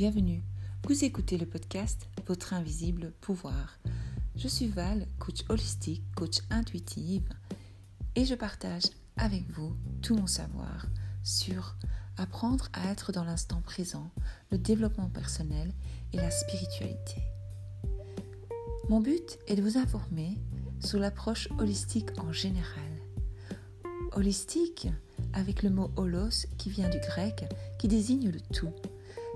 [0.00, 0.42] bienvenue.
[0.88, 3.78] Vous écoutez le podcast Votre invisible pouvoir.
[4.34, 7.28] Je suis Val, coach holistique, coach intuitive,
[8.16, 8.84] et je partage
[9.18, 10.86] avec vous tout mon savoir
[11.22, 11.76] sur
[12.16, 14.10] apprendre à être dans l'instant présent,
[14.50, 15.70] le développement personnel
[16.14, 17.20] et la spiritualité.
[18.88, 20.38] Mon but est de vous informer
[20.82, 22.90] sur l'approche holistique en général.
[24.12, 24.88] Holistique
[25.34, 27.44] avec le mot holos qui vient du grec
[27.78, 28.72] qui désigne le tout.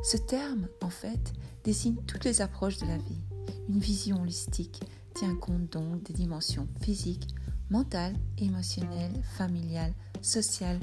[0.05, 1.33] Ce terme, en fait,
[1.65, 3.23] désigne toutes les approches de la vie.
[3.71, 4.83] Une vision holistique
[5.15, 7.35] tient compte donc des dimensions physiques,
[7.71, 10.81] mentales, émotionnelles, familiales, sociales,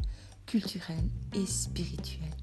[0.48, 2.34] culturelles et spirituelles.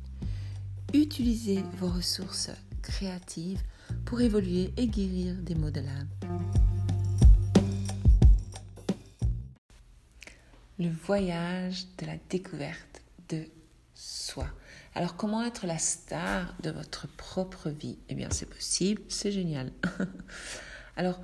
[0.94, 2.50] Utilisez vos ressources
[2.80, 3.60] créatives
[4.04, 6.08] pour évoluer et guérir des maux de l'âme.
[10.78, 13.46] Le voyage de la découverte de
[13.94, 14.46] soi.
[14.98, 17.98] Alors comment être la star de votre propre vie?
[18.08, 19.70] Eh bien c'est possible, c'est génial.
[20.96, 21.20] Alors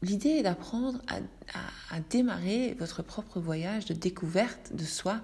[0.00, 0.98] l'idée est d'apprendre
[1.50, 5.20] à, démarrer votre propre voyage de découverte de soi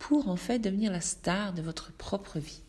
[0.00, 2.62] pour en fait devenir la star de votre propre vie.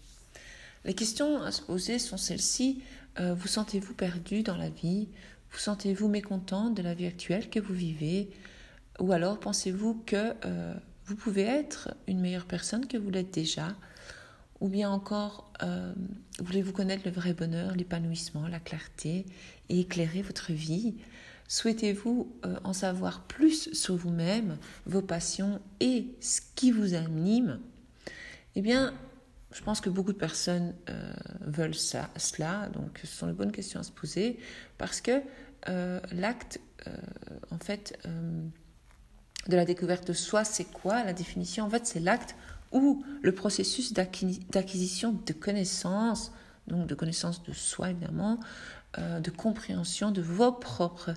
[0.86, 2.84] Les questions à se poser sont celles-ci.
[3.20, 5.08] Euh, vous sentez-vous perdu dans la vie?
[5.50, 8.30] Vous sentez-vous mécontent de la vie actuelle que vous vivez?
[9.00, 13.76] Ou alors pensez-vous que euh, vous pouvez être une meilleure personne que vous l'êtes déjà?
[14.62, 15.94] Ou bien encore, euh,
[16.40, 19.26] voulez-vous connaître le vrai bonheur, l'épanouissement, la clarté
[19.70, 20.96] et éclairer votre vie?
[21.48, 22.32] Souhaitez-vous
[22.64, 27.60] en savoir plus sur vous-même, vos passions et ce qui vous anime?
[28.56, 28.94] Eh bien,
[29.52, 33.52] je pense que beaucoup de personnes euh, veulent ça, cela, donc ce sont de bonnes
[33.52, 34.40] questions à se poser,
[34.78, 35.22] parce que
[35.68, 36.92] euh, l'acte, euh,
[37.52, 37.98] en fait,
[39.48, 42.36] de la découverte de soi, c'est quoi La définition, en fait, c'est l'acte
[42.72, 46.32] ou le processus d'acquisition de connaissances,
[46.68, 48.40] donc de connaissance de soi évidemment,
[48.98, 51.14] de compréhension de vos propres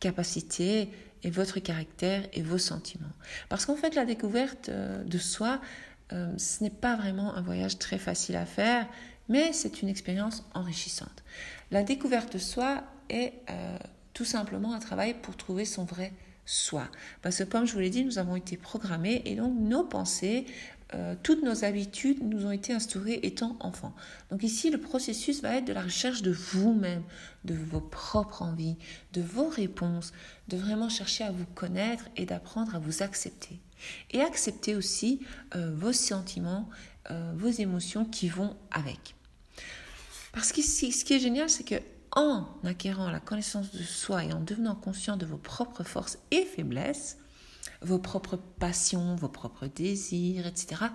[0.00, 0.90] capacités
[1.22, 3.12] et votre caractère et vos sentiments.
[3.48, 5.60] Parce qu'en fait, la découverte de soi,
[6.12, 8.86] euh, ce n'est pas vraiment un voyage très facile à faire,
[9.28, 11.24] mais c'est une expérience enrichissante.
[11.70, 13.78] La découverte de soi est euh,
[14.12, 16.12] tout simplement un travail pour trouver son vrai
[16.44, 16.88] soi.
[17.22, 20.44] Parce que comme je vous l'ai dit, nous avons été programmés et donc nos pensées,
[20.94, 23.94] euh, toutes nos habitudes nous ont été instaurées étant enfants.
[24.30, 27.02] Donc ici, le processus va être de la recherche de vous-même,
[27.44, 28.76] de vos propres envies,
[29.12, 30.12] de vos réponses,
[30.48, 33.58] de vraiment chercher à vous connaître et d'apprendre à vous accepter.
[34.12, 35.20] Et accepter aussi
[35.56, 36.70] euh, vos sentiments,
[37.10, 39.16] euh, vos émotions qui vont avec.
[40.32, 41.80] Parce que ce qui est génial, c'est que
[42.12, 46.44] en acquérant la connaissance de soi et en devenant conscient de vos propres forces et
[46.44, 47.18] faiblesses,
[47.82, 50.86] vos propres passions, vos propres désirs, etc.,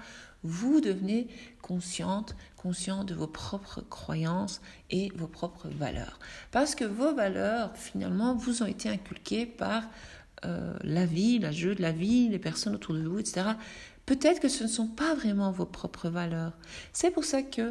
[0.44, 1.28] vous devenez
[1.62, 6.18] consciente, conscient de vos propres croyances et vos propres valeurs.
[6.52, 9.84] Parce que vos valeurs, finalement, vous ont été inculquées par
[10.46, 13.50] euh, la vie, la jeu de la vie, les personnes autour de vous, etc.,
[14.06, 16.53] peut-être que ce ne sont pas vraiment vos propres valeurs.
[16.94, 17.62] C'est pour ça que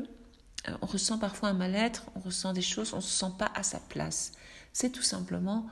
[0.68, 3.50] euh, on ressent parfois un mal-être, on ressent des choses, on ne se sent pas
[3.54, 4.32] à sa place.
[4.74, 5.66] C'est tout simplement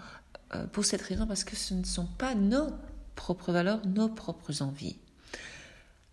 [0.54, 2.68] euh, pour cette raison parce que ce ne sont pas nos
[3.16, 4.96] propres valeurs, nos propres envies.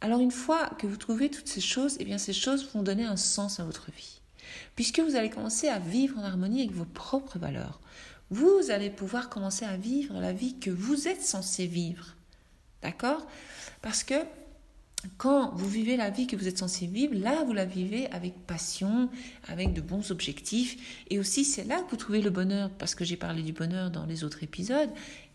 [0.02, 3.06] Alors une fois que vous trouvez toutes ces choses, eh bien ces choses vont donner
[3.06, 4.19] un sens à votre vie.
[4.75, 7.80] Puisque vous allez commencer à vivre en harmonie avec vos propres valeurs
[8.34, 12.16] vous allez pouvoir commencer à vivre la vie que vous êtes censé vivre.
[12.81, 13.25] D'accord?
[13.84, 14.16] Parce que
[15.18, 18.46] quand vous vivez la vie que vous êtes censé vivre, là, vous la vivez avec
[18.46, 19.09] passion,
[19.47, 21.03] avec de bons objectifs.
[21.09, 23.92] Et aussi, c'est là que vous trouvez le bonheur, parce que j'ai parlé du bonheur
[23.92, 24.90] dans les autres épisodes.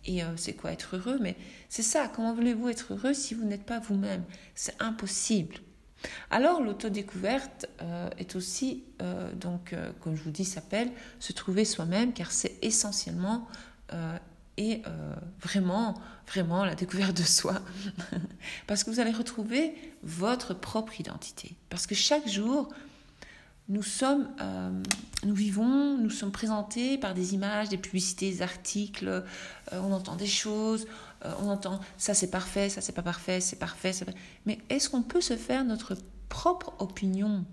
[0.04, 1.18] Et euh, c'est quoi être heureux?
[1.20, 1.36] Mais
[1.68, 4.24] c'est ça, comment voulez-vous être heureux si vous n'êtes pas vous-même?
[4.54, 5.56] C'est impossible.
[6.30, 12.12] Alors l'autodécouverte euh, est aussi, euh, donc, comme je vous dis, s'appelle se trouver soi-même,
[12.12, 13.46] car c'est essentiellement
[14.58, 14.82] et
[15.40, 15.94] vraiment,
[16.26, 17.54] vraiment la découverte de soi.
[18.66, 21.56] Parce que vous allez retrouver votre propre identité.
[21.70, 22.68] Parce que chaque jour,
[23.68, 24.28] nous sommes,
[25.24, 29.24] nous vivons, nous sommes présentés par des images, des publicités, des articles,
[29.72, 30.86] on entend des choses,
[31.24, 33.92] euh, on entend ça c'est parfait, ça c'est pas parfait, c'est parfait,
[34.46, 35.96] mais est-ce qu'on peut se faire notre
[36.28, 37.44] propre opinion?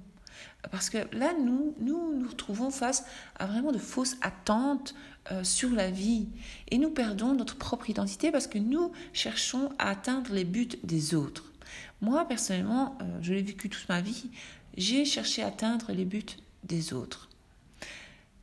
[0.72, 3.06] Parce que là, nous, nous nous retrouvons face
[3.38, 4.96] à vraiment de fausses attentes
[5.32, 6.28] euh, sur la vie.
[6.70, 11.16] Et nous perdons notre propre identité parce que nous cherchons à atteindre les buts des
[11.16, 11.52] autres.
[12.02, 14.30] Moi, personnellement, euh, je l'ai vécu toute ma vie,
[14.78, 16.26] j'ai cherché à atteindre les buts
[16.64, 17.30] des autres.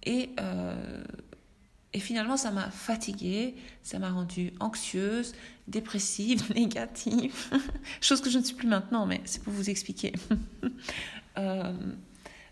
[0.05, 0.31] Et
[1.95, 5.35] et finalement, ça m'a fatiguée, ça m'a rendue anxieuse,
[5.69, 7.35] dépressive, négative.
[8.01, 10.13] Chose que je ne suis plus maintenant, mais c'est pour vous expliquer.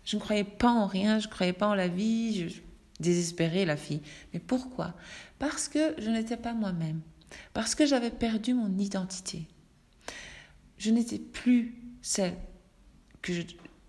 [0.03, 2.59] Je ne croyais pas en rien, je ne croyais pas en la vie, je
[2.99, 4.01] désespérais la fille.
[4.33, 4.93] Mais pourquoi?
[5.39, 7.01] Parce que je n'étais pas moi-même,
[7.53, 9.47] parce que j'avais perdu mon identité.
[10.77, 12.35] Je n'étais plus celle
[13.21, 13.33] que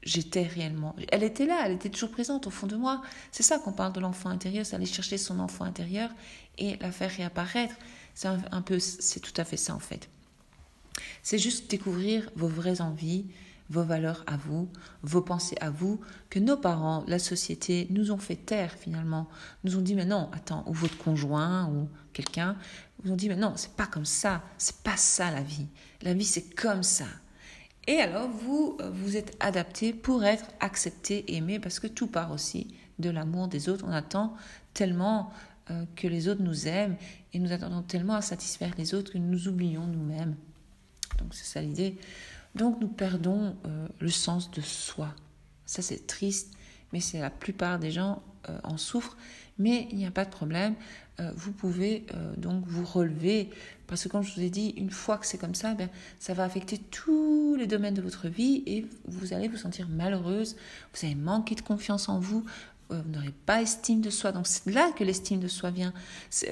[0.03, 0.95] j'étais réellement.
[1.11, 3.03] Elle était là, elle était toujours présente au fond de moi.
[3.31, 6.11] C'est ça qu'on parle de l'enfant intérieur, c'est aller chercher son enfant intérieur
[6.59, 7.75] et la faire réapparaître.
[8.15, 10.11] C'est un, peu, c'est tout à fait ça en fait.
[11.23, 13.27] C'est juste découvrir vos vraies envies,
[13.73, 14.69] vos valeurs à vous,
[15.03, 15.99] vos pensées à vous,
[16.29, 19.29] que nos parents, la société nous ont fait taire finalement.
[19.65, 22.57] Nous ont dit mais non, attends, ou votre conjoint ou quelqu'un
[23.03, 25.67] vous ont dit mais non, c'est pas comme ça, c'est pas ça la vie.
[26.03, 27.07] La vie c'est comme ça.
[27.87, 32.31] Et alors vous euh, vous êtes adapté pour être accepté, aimé parce que tout part
[32.31, 33.87] aussi de l'amour des autres.
[33.89, 34.37] On attend
[34.75, 35.33] tellement
[35.71, 36.97] euh, que les autres nous aiment
[37.33, 40.37] et nous attendons tellement à satisfaire les autres que nous oublions nous-mêmes.
[41.19, 41.97] Donc c'est ça l'idée.
[42.55, 45.15] Donc nous perdons euh, le sens de soi.
[45.65, 46.53] Ça c'est triste,
[46.93, 49.17] mais c'est la plupart des gens euh, en souffrent.
[49.59, 50.75] Mais il n'y a pas de problème.
[51.21, 52.07] Euh, vous pouvez
[52.37, 53.51] donc vous relever
[53.87, 56.33] parce que comme je vous ai dit, une fois que c'est comme ça, ben, ça
[56.33, 60.57] va affecter tous les domaines de votre vie et vous allez vous sentir malheureuse.
[60.95, 62.43] Vous allez manquer de confiance en vous
[63.01, 64.33] vous n'aurez pas estime de soi.
[64.33, 65.93] Donc c'est là que l'estime de soi vient.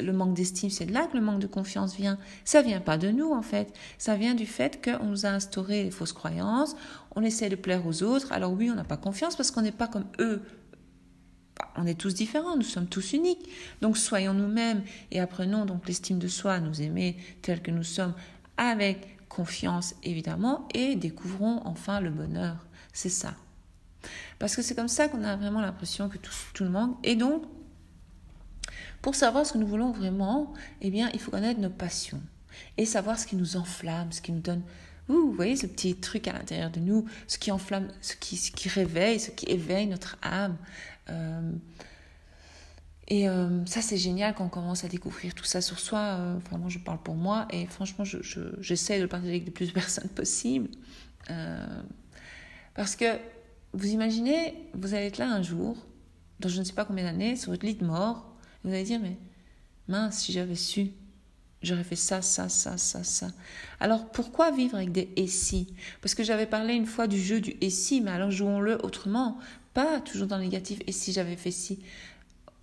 [0.01, 2.19] Le manque d'estime, c'est là que le manque de confiance vient.
[2.45, 3.73] Ça vient pas de nous en fait.
[3.99, 6.77] Ça vient du fait qu'on nous a instauré des fausses croyances.
[7.15, 8.33] On essaie de plaire aux autres.
[8.33, 10.43] Alors oui, on n'a pas confiance parce qu'on n'est pas comme eux.
[11.59, 13.49] Bah, on est tous différents, nous sommes tous uniques.
[13.81, 17.85] Donc soyons nous-mêmes et apprenons donc l'estime de soi, à nous aimer tels que nous
[17.85, 18.15] sommes
[18.57, 22.57] avec confiance évidemment et découvrons enfin le bonheur.
[22.93, 23.35] C'est ça.
[24.39, 26.95] Parce que c'est comme ça qu'on a vraiment l'impression que tout, le monde.
[27.05, 27.43] Et donc,
[29.03, 32.23] pour savoir ce que nous voulons vraiment, eh bien, il faut connaître nos passions
[32.77, 34.63] et savoir ce qui nous enflamme, ce qui nous donne.
[35.09, 39.21] vous voyez ce petit truc à l'intérieur de nous, ce qui enflamme, ce qui, réveille,
[39.21, 40.57] ce qui éveille notre âme.
[41.09, 41.53] Euh,
[43.09, 45.99] et euh, ça, c'est génial quand on commence à découvrir tout ça sur soi.
[45.99, 49.53] Euh, enfin, je parle pour moi et franchement, j'essaie je, de le partager avec le
[49.53, 50.69] plus de personnes possible.
[52.75, 53.19] parce que
[53.73, 55.77] vous imaginez, vous allez être là un jour,
[56.41, 58.35] dans je ne sais pas combien d'années, sur votre lit de mort,
[58.65, 59.17] et vous allez dire, mais
[59.89, 60.93] mince, si j'avais su,
[61.63, 63.31] j'aurais fait ça, ça, ça, ça, ça.
[63.81, 65.75] Alors pourquoi vivre avec des et si?
[66.01, 69.39] Parce que j'avais parlé une fois du jeu du et si, mais alors jouons-le autrement,
[69.75, 71.81] pas toujours dans le négatif, et si j'avais fait ci.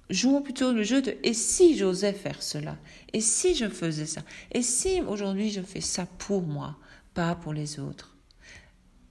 [0.09, 2.77] Jouons plutôt le jeu de et si j'osais faire cela?
[3.13, 4.21] Et si je faisais ça?
[4.51, 6.77] Et si aujourd'hui je fais ça pour moi,
[7.13, 8.15] pas pour les autres?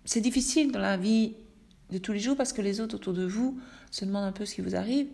[0.04, 1.34] C'est difficile dans la vie
[1.90, 3.58] de tous les jours parce que les autres autour de vous
[3.90, 5.06] se demandent un peu ce qui vous arrive.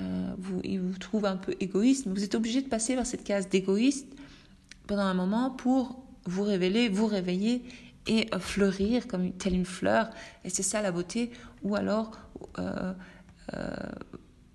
[0.00, 3.06] Euh, vous, ils vous trouvent un peu égoïste, mais vous êtes obligé de passer par
[3.06, 4.08] cette case d'égoïste
[4.86, 7.62] pendant un moment pour vous révéler, vous réveiller
[8.06, 10.10] et euh, fleurir comme telle une fleur.
[10.44, 11.30] Et c'est ça la beauté.
[11.62, 12.18] Ou alors
[12.58, 12.94] euh,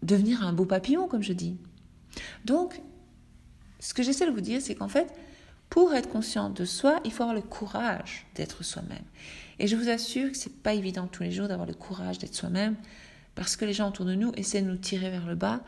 [0.01, 1.57] devenir un beau papillon, comme je dis.
[2.45, 2.81] Donc,
[3.79, 5.13] ce que j'essaie de vous dire, c'est qu'en fait,
[5.69, 9.03] pour être conscient de soi, il faut avoir le courage d'être soi-même.
[9.59, 12.35] Et je vous assure que c'est pas évident tous les jours d'avoir le courage d'être
[12.35, 12.75] soi-même,
[13.35, 15.61] parce que les gens autour de nous essaient de nous tirer vers le bas,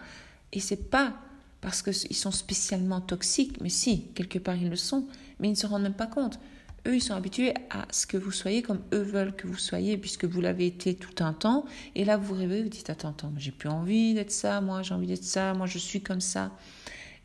[0.54, 1.14] et c'est pas
[1.62, 5.08] parce qu'ils sont spécialement toxiques, mais si, quelque part ils le sont,
[5.40, 6.40] mais ils ne se rendent même pas compte.
[6.88, 9.98] Eux, ils sont habitués à ce que vous soyez comme eux veulent que vous soyez,
[9.98, 11.66] puisque vous l'avez été tout un temps.
[11.96, 14.94] Et là, vous réveillez, vous dites Attends, attends, j'ai plus envie d'être ça, moi j'ai
[14.94, 16.52] envie d'être ça, moi je suis comme ça.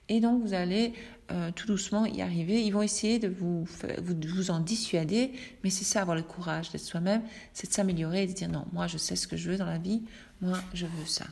[0.09, 0.93] Et donc, vous allez
[1.33, 2.63] euh, tout doucement y arriver.
[2.63, 3.67] Ils vont essayer de vous,
[4.03, 5.33] vous en dissuader,
[5.63, 7.23] mais c'est ça, avoir le courage d'être soi-même,
[7.55, 9.65] c'est de s'améliorer et de dire non, moi je sais ce que je veux dans
[9.65, 10.03] la vie,
[10.43, 11.25] moi je veux ça.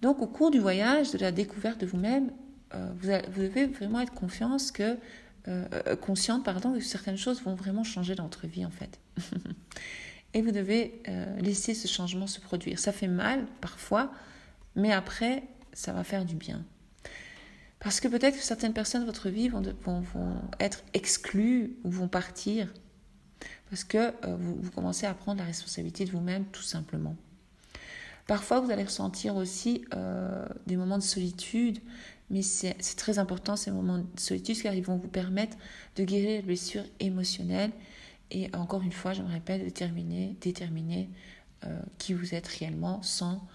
[0.00, 2.30] Donc au cours du voyage, de la découverte de vous-même,
[2.74, 4.96] euh, vous, devez vraiment être confiance que,
[5.48, 8.98] euh, consciente pardon, que certaines choses vont vraiment changer dans votre vie en fait.
[10.32, 11.02] et vous devez
[11.42, 12.78] laisser ce changement se produire.
[12.78, 14.10] Ça fait mal parfois,
[14.76, 15.42] mais après,
[15.74, 16.64] ça va faire du bien.
[17.84, 19.62] Parce que peut-être que certaines personnes de votre vie vont,
[20.58, 22.72] être exclues ou vont partir.
[23.68, 27.14] Parce que euh, vous, commencez à prendre la responsabilité de vous-même tout simplement.
[28.26, 31.78] Parfois, vous allez ressentir aussi euh, des moments de solitude,
[32.30, 35.58] mais c'est très important ces moments de solitude car ils vont vous permettre
[35.96, 37.72] de guérir les blessures émotionnelles
[38.30, 41.10] et encore une fois, je me répète, déterminer, déterminer
[41.66, 43.46] euh, qui vous êtes réellement sans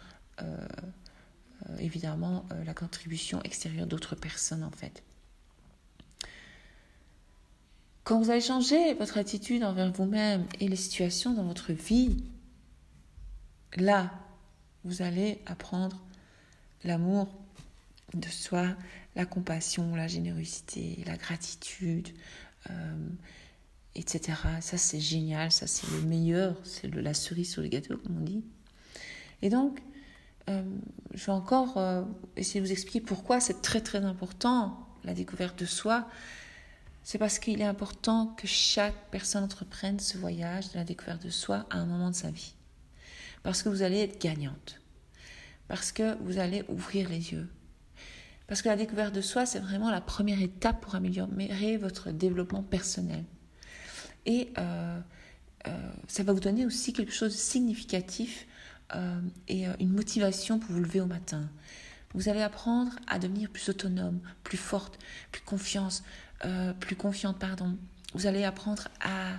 [1.77, 5.03] évidemment euh, la contribution extérieure d'autres personnes en fait.
[8.03, 12.17] Quand vous allez changer votre attitude envers vous-même et les situations dans votre vie,
[13.75, 14.11] là,
[14.83, 16.01] vous allez apprendre
[16.83, 17.27] l'amour
[18.15, 18.75] de soi,
[19.15, 22.09] la compassion, la générosité, la gratitude,
[22.69, 23.09] euh,
[23.95, 24.37] etc.
[24.61, 28.23] Ça, c'est génial, ça, c'est le meilleur, c'est la cerise sur le gâteau, comme on
[28.23, 28.43] dit.
[29.41, 29.81] Et donc,
[30.49, 30.63] euh,
[31.13, 32.03] je vais encore euh,
[32.35, 36.07] essayer de vous expliquer pourquoi c'est très très important la découverte de soi.
[37.03, 41.29] C'est parce qu'il est important que chaque personne entreprenne ce voyage de la découverte de
[41.29, 42.53] soi à un moment de sa vie.
[43.43, 44.81] Parce que vous allez être gagnante.
[45.67, 47.47] Parce que vous allez ouvrir les yeux.
[48.47, 52.63] Parce que la découverte de soi, c'est vraiment la première étape pour améliorer votre développement
[52.63, 53.23] personnel.
[54.25, 54.99] Et euh,
[56.07, 58.47] ça va vous donner aussi quelque chose de significatif
[58.95, 61.49] euh, et euh, une motivation pour vous lever au matin.
[62.13, 64.97] Vous allez apprendre à devenir plus autonome, plus forte,
[65.31, 66.03] plus confiance,
[66.45, 67.77] euh, plus confiante, pardon.
[68.15, 69.33] Vous allez apprendre à,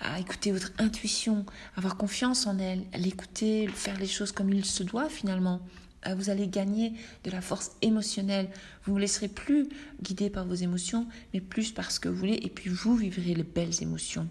[0.00, 1.46] à écouter votre intuition,
[1.76, 5.60] avoir confiance en elle, l'écouter, faire les choses comme il se doit finalement.
[6.06, 6.92] Euh, vous allez gagner
[7.24, 8.48] de la force émotionnelle.
[8.84, 9.68] Vous ne vous laisserez plus
[10.02, 13.34] guider par vos émotions, mais plus par ce que vous voulez, et puis vous vivrez
[13.34, 14.28] les belles émotions.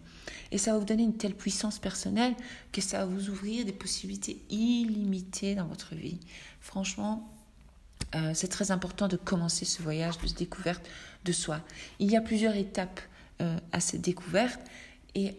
[0.52, 2.36] Et ça va vous donner une telle puissance personnelle
[2.72, 6.20] que ça va vous ouvrir des possibilités illimitées dans votre vie.
[6.62, 7.34] Franchement,
[8.16, 10.88] euh, c'est très important de commencer ce voyage de découverte
[11.26, 11.62] de soi.
[12.00, 13.02] Il y a plusieurs étapes
[13.42, 14.60] euh, à cette découverte,
[15.16, 15.36] et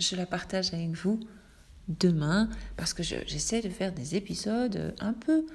[0.00, 1.20] je la partage avec vous
[1.88, 5.46] demain, parce que j'essaie de faire des épisodes un peu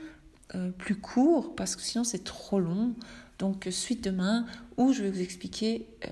[0.55, 2.93] euh, plus courts, parce que sinon c'est trop long.
[3.39, 4.45] Donc suite demain,
[4.77, 6.09] où je vais vous expliquer euh,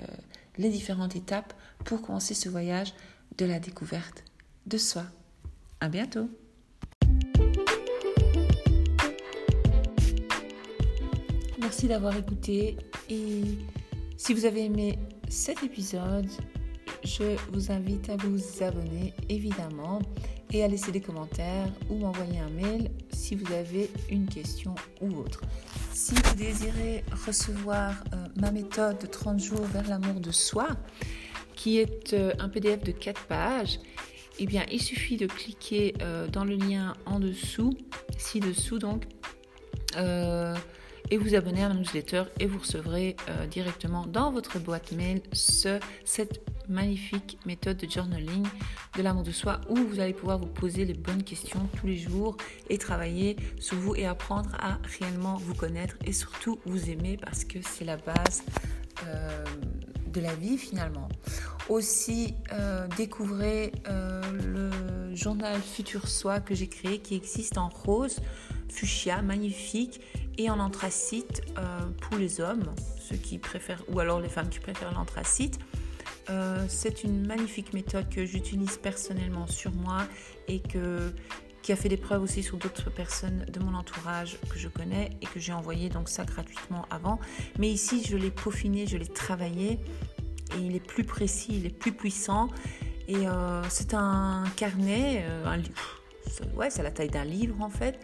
[0.58, 1.54] les différentes étapes
[1.86, 2.94] pour commencer ce voyage
[3.38, 4.24] de la découverte
[4.66, 5.06] de soi.
[5.80, 6.30] À bientôt.
[11.60, 12.78] Merci d'avoir écouté
[13.10, 13.44] et
[14.18, 15.00] si vous avez aimé
[15.30, 16.28] cet épisode,
[17.10, 20.00] je vous invite à vous abonner évidemment
[20.52, 25.16] et à laisser des commentaires ou m'envoyer un mail si vous avez une question ou
[25.18, 25.42] autre.
[25.92, 30.68] Si vous désirez recevoir euh, ma méthode de 30 jours vers l'amour de soi,
[31.56, 33.80] qui est euh, un PDF de 4 pages,
[34.38, 37.74] eh bien, il suffit de cliquer euh, dans le lien en dessous,
[38.18, 39.06] ci-dessous donc,
[41.12, 43.16] et vous abonner à ma newsletter et vous recevrez
[43.50, 48.46] directement dans votre boîte mail ce, cette magnifique méthode de journaling
[48.96, 51.98] de l'amour de soi où vous allez pouvoir vous poser les bonnes questions tous les
[51.98, 52.38] jours
[52.70, 57.44] et travailler sur vous et apprendre à réellement vous connaître et surtout vous aimer parce
[57.44, 58.44] que c'est la base
[59.08, 59.44] euh,
[60.08, 61.08] de la vie finalement.
[61.70, 68.20] Aussi, euh, découvrez euh, le journal Futur Soi que j'ai créé qui existe en rose,
[68.70, 70.02] fuchsia, magnifique
[70.40, 71.44] et en anthracite
[72.02, 75.60] pour les hommes, ceux qui préfèrent, ou alors les femmes qui préfèrent l'anthracite.
[76.30, 80.04] Euh, c'est une magnifique méthode que j'utilise personnellement sur moi
[80.48, 81.12] et que,
[81.64, 85.10] qui a fait des preuves aussi sur d'autres personnes de mon entourage que je connais
[85.22, 87.20] et que j'ai envoyé donc ça gratuitement avant.
[87.58, 89.80] Mais ici, je l'ai peaufiné, je l'ai travaillé
[90.56, 92.50] et il est plus précis, il est plus puissant.
[93.08, 95.99] Et euh, c'est un carnet, euh, un livre
[96.56, 98.00] ouais, c'est la taille d'un livre en fait.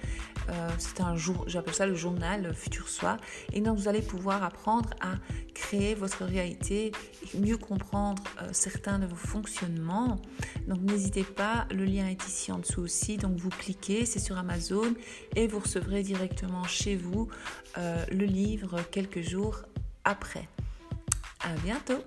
[0.50, 3.18] Euh, c'est un jour, j'appelle ça le journal Futur Soi.
[3.54, 5.16] Et donc vous allez pouvoir apprendre à
[5.54, 6.92] créer votre réalité
[7.34, 10.22] mieux comprendre euh, certains de vos fonctionnements.
[10.68, 13.18] Donc n'hésitez pas, le lien est ici en dessous aussi.
[13.18, 14.94] Donc vous cliquez, c'est sur Amazon
[15.36, 17.30] et vous recevrez directement chez vous
[17.78, 19.64] euh, le livre quelques jours
[20.04, 20.48] après.
[21.42, 22.02] À bientôt.